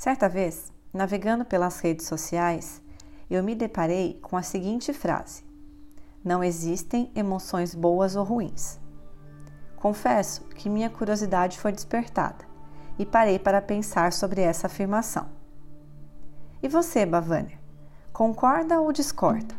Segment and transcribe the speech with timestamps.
[0.00, 2.80] Certa vez, navegando pelas redes sociais,
[3.28, 5.44] eu me deparei com a seguinte frase:
[6.24, 8.80] Não existem emoções boas ou ruins.
[9.76, 12.46] Confesso que minha curiosidade foi despertada
[12.98, 15.28] e parei para pensar sobre essa afirmação.
[16.62, 17.58] E você, Bavânia,
[18.10, 19.54] concorda ou discorda?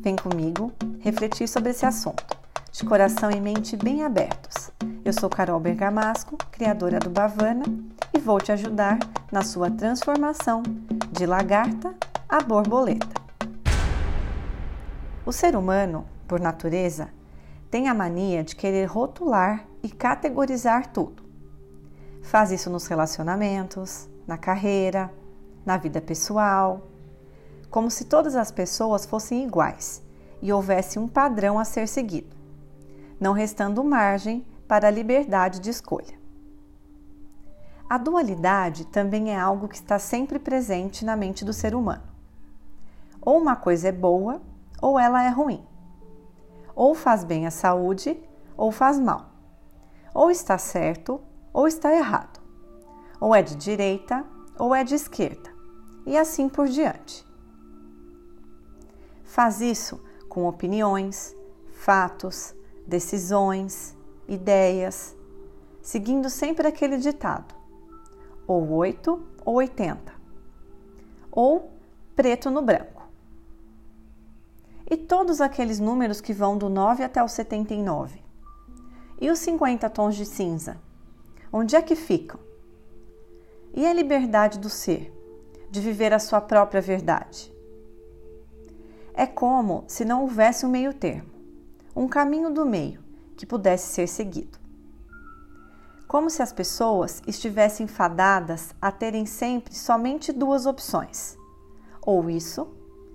[0.00, 2.24] Vem comigo refletir sobre esse assunto,
[2.70, 4.70] de coração e mente bem abertos.
[5.04, 7.64] Eu sou Carol Bergamasco, criadora do Bavana,
[8.14, 8.98] e vou te ajudar
[9.30, 10.62] na sua transformação
[11.12, 11.94] de lagarta
[12.26, 13.20] a borboleta.
[15.26, 17.10] O ser humano, por natureza,
[17.70, 21.22] tem a mania de querer rotular e categorizar tudo.
[22.22, 25.12] Faz isso nos relacionamentos, na carreira,
[25.66, 26.88] na vida pessoal,
[27.68, 30.02] como se todas as pessoas fossem iguais
[30.40, 32.34] e houvesse um padrão a ser seguido,
[33.20, 36.18] não restando margem para a liberdade de escolha.
[37.88, 42.02] A dualidade também é algo que está sempre presente na mente do ser humano.
[43.20, 44.40] Ou uma coisa é boa
[44.80, 45.64] ou ela é ruim
[46.74, 48.18] ou faz bem à saúde
[48.56, 49.30] ou faz mal.
[50.12, 51.20] Ou está certo
[51.52, 52.40] ou está errado.
[53.20, 54.24] Ou é de direita
[54.58, 55.52] ou é de esquerda.
[56.06, 57.26] E assim por diante.
[59.24, 61.34] Faz isso com opiniões,
[61.72, 62.54] fatos,
[62.86, 63.96] decisões,
[64.28, 65.16] ideias,
[65.82, 67.54] seguindo sempre aquele ditado:
[68.46, 70.12] ou 8 ou 80,
[71.30, 71.70] ou
[72.14, 72.94] preto no branco
[74.90, 78.22] e todos aqueles números que vão do 9 até o 79?
[79.20, 80.76] E os 50 tons de cinza?
[81.52, 82.38] Onde é que ficam?
[83.72, 85.12] E a liberdade do ser,
[85.70, 87.52] de viver a sua própria verdade?
[89.14, 91.30] É como se não houvesse um meio-termo,
[91.96, 93.02] um caminho do meio
[93.36, 94.58] que pudesse ser seguido.
[96.06, 101.36] Como se as pessoas estivessem fadadas a terem sempre somente duas opções:
[102.00, 102.68] ou isso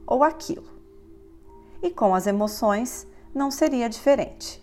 [0.05, 0.79] ou aquilo
[1.81, 4.61] e com as emoções não seria diferente.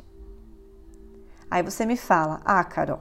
[1.50, 3.00] Aí você me fala: Ah, Carol,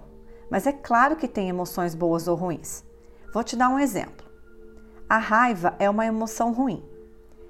[0.50, 2.84] mas é claro que tem emoções boas ou ruins.
[3.34, 4.26] Vou te dar um exemplo.
[5.10, 6.84] A raiva é uma emoção ruim,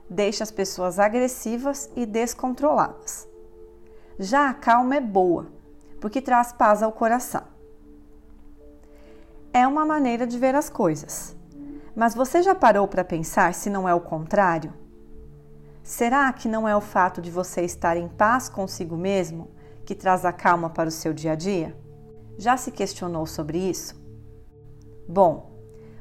[0.10, 3.28] deixa as pessoas agressivas e descontroladas.
[4.18, 5.48] Já a calma é boa,
[6.00, 7.44] porque traz paz ao coração.
[9.52, 11.36] É uma maneira de ver as coisas.
[11.94, 14.74] Mas você já parou para pensar se não é o contrário?
[15.84, 19.50] Será que não é o fato de você estar em paz consigo mesmo
[19.86, 21.76] que traz a calma para o seu dia a dia?
[22.38, 23.96] Já se questionou sobre isso?
[25.08, 25.52] Bom,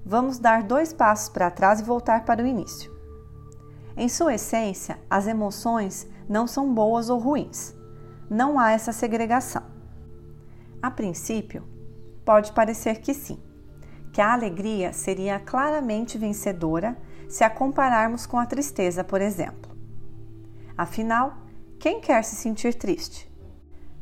[0.07, 2.93] vamos dar dois passos para trás e voltar para o início.
[3.97, 7.75] Em sua essência, as emoções não são boas ou ruins.
[8.29, 9.63] Não há essa segregação.
[10.83, 11.63] A princípio,
[12.25, 13.39] pode parecer que sim,
[14.13, 16.97] que a alegria seria claramente vencedora
[17.29, 19.77] se a compararmos com a tristeza, por exemplo.
[20.77, 21.39] Afinal,
[21.79, 23.31] quem quer se sentir triste?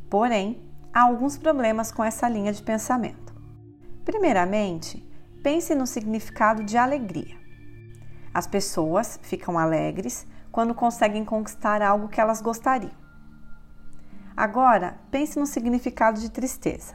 [0.09, 0.63] Porém,
[0.93, 3.35] há alguns problemas com essa linha de pensamento.
[4.05, 5.05] Primeiramente,
[5.43, 7.37] pense no significado de alegria.
[8.33, 13.02] As pessoas ficam alegres quando conseguem conquistar algo que elas gostariam.
[14.37, 16.95] Agora, pense no significado de tristeza.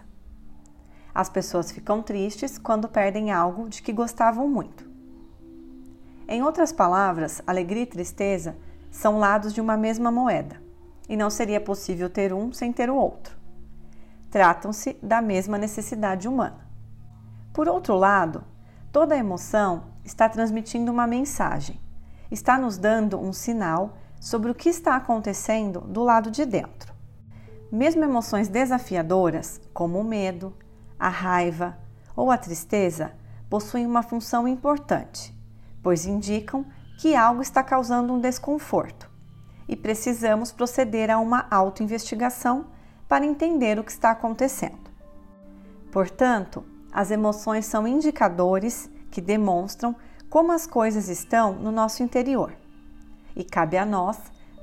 [1.13, 4.87] As pessoas ficam tristes quando perdem algo de que gostavam muito.
[6.27, 8.55] Em outras palavras, alegria e tristeza
[8.91, 10.61] são lados de uma mesma moeda
[11.07, 13.37] e não seria possível ter um sem ter o outro.
[14.29, 16.67] Tratam-se da mesma necessidade humana.
[17.53, 18.43] Por outro lado,
[18.91, 21.79] toda emoção está transmitindo uma mensagem,
[22.29, 26.96] está nos dando um sinal sobre o que está acontecendo do lado de dentro.
[27.71, 30.53] Mesmo emoções desafiadoras, como o medo,
[30.97, 31.77] a raiva
[32.15, 33.13] ou a tristeza,
[33.49, 35.35] possuem uma função importante,
[35.83, 36.65] pois indicam
[36.97, 39.09] que algo está causando um desconforto
[39.67, 42.67] e precisamos proceder a uma autoinvestigação
[43.07, 44.89] para entender o que está acontecendo.
[45.91, 49.95] Portanto, as emoções são indicadores que demonstram
[50.29, 52.53] como as coisas estão no nosso interior
[53.35, 54.17] e cabe a nós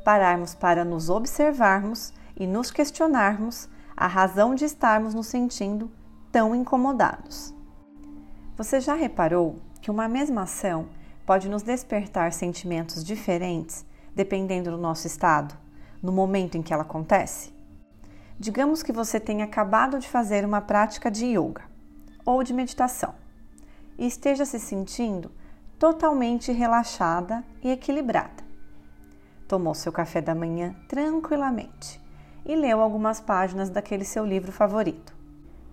[0.04, 5.90] pararmos para nos observarmos e nos questionarmos a razão de estarmos nos sentindo
[6.32, 7.54] tão incomodados.
[8.56, 10.88] Você já reparou que uma mesma ação
[11.24, 13.84] pode nos despertar sentimentos diferentes
[14.14, 15.56] dependendo do nosso estado,
[16.02, 17.52] no momento em que ela acontece?
[18.38, 21.62] Digamos que você tenha acabado de fazer uma prática de yoga
[22.24, 23.14] ou de meditação
[23.96, 25.30] e esteja se sentindo
[25.78, 28.44] totalmente relaxada e equilibrada.
[29.46, 32.03] Tomou seu café da manhã tranquilamente
[32.44, 35.14] e leu algumas páginas daquele seu livro favorito.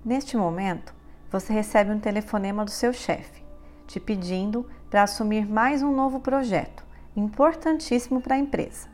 [0.04, 0.94] Neste momento,
[1.30, 3.44] você recebe um telefonema do seu chefe,
[3.86, 6.86] te pedindo para assumir mais um novo projeto,
[7.16, 8.88] importantíssimo para a empresa,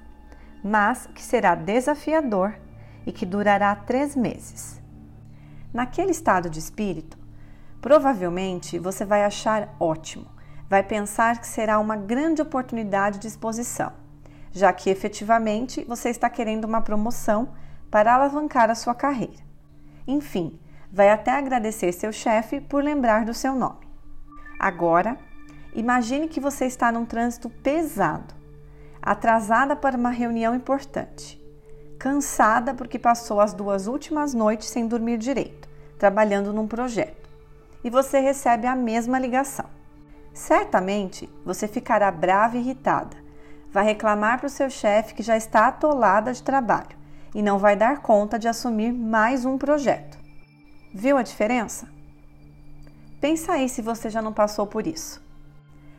[0.63, 2.53] mas que será desafiador
[3.05, 4.81] e que durará três meses.
[5.73, 7.17] Naquele estado de espírito,
[7.79, 10.25] provavelmente você vai achar ótimo,
[10.69, 13.93] vai pensar que será uma grande oportunidade de exposição,
[14.51, 17.49] já que efetivamente você está querendo uma promoção
[17.89, 19.45] para alavancar a sua carreira.
[20.07, 20.59] Enfim,
[20.91, 23.87] vai até agradecer seu chefe por lembrar do seu nome.
[24.59, 25.17] Agora,
[25.73, 28.33] imagine que você está num trânsito pesado,
[29.01, 31.41] atrasada para uma reunião importante,
[31.99, 37.29] cansada porque passou as duas últimas noites sem dormir direito, trabalhando num projeto,
[37.83, 39.65] e você recebe a mesma ligação.
[40.33, 43.17] Certamente você ficará brava e irritada,
[43.71, 46.96] vai reclamar para o seu chefe que já está atolada de trabalho
[47.37, 50.17] e não vai dar conta de assumir mais um projeto.
[50.91, 51.87] Viu a diferença?
[53.21, 55.23] Pensa aí se você já não passou por isso.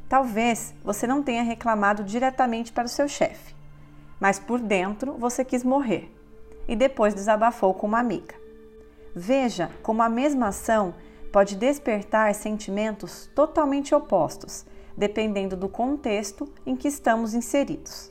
[0.08, 3.54] Talvez você não tenha reclamado diretamente para o seu chefe,
[4.18, 6.12] mas por dentro você quis morrer
[6.66, 8.34] e depois desabafou com uma amiga.
[9.14, 10.92] Veja como a mesma ação
[11.32, 18.10] pode despertar sentimentos totalmente opostos, dependendo do contexto em que estamos inseridos.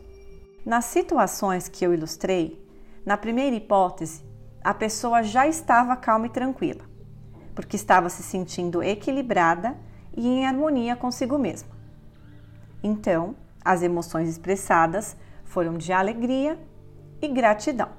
[0.66, 2.66] Nas situações que eu ilustrei,
[3.07, 4.21] na primeira hipótese,
[4.62, 6.81] a pessoa já estava calma e tranquila,
[7.56, 9.77] porque estava se sentindo equilibrada
[10.13, 11.69] e em harmonia consigo mesma.
[12.83, 13.33] Então,
[13.63, 15.15] as emoções expressadas
[15.45, 16.59] foram de alegria
[17.21, 17.92] e gratidão.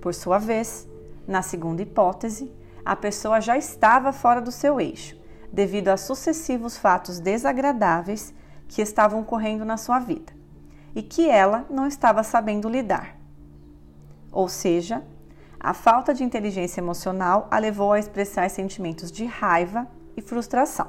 [0.00, 0.88] Por sua vez,
[1.28, 2.50] na segunda hipótese,
[2.82, 5.20] a pessoa já estava fora do seu eixo,
[5.52, 8.32] devido a sucessivos fatos desagradáveis
[8.66, 10.32] que estavam ocorrendo na sua vida
[10.94, 13.19] e que ela não estava sabendo lidar.
[14.32, 15.02] Ou seja,
[15.58, 19.86] a falta de inteligência emocional a levou a expressar sentimentos de raiva
[20.16, 20.88] e frustração.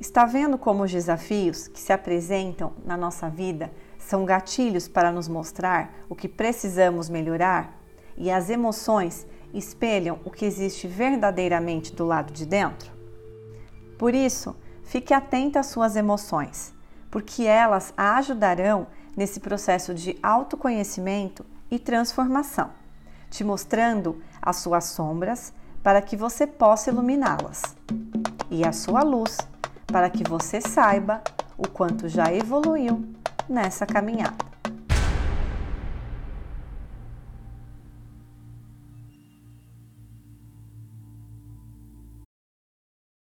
[0.00, 5.28] Está vendo como os desafios que se apresentam na nossa vida são gatilhos para nos
[5.28, 7.80] mostrar o que precisamos melhorar
[8.16, 12.92] e as emoções espelham o que existe verdadeiramente do lado de dentro?
[13.96, 16.74] Por isso, fique atenta às suas emoções,
[17.10, 22.70] porque elas a ajudarão nesse processo de autoconhecimento e transformação,
[23.30, 25.52] te mostrando as suas sombras
[25.82, 27.62] para que você possa iluminá-las,
[28.50, 29.36] e a sua luz
[29.86, 31.22] para que você saiba
[31.56, 33.04] o quanto já evoluiu
[33.48, 34.53] nessa caminhada.